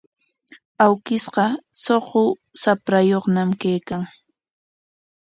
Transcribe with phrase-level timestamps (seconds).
[0.85, 1.45] Awkishqa
[1.81, 2.23] suqu
[2.61, 4.03] shaprayuqñam kaykan.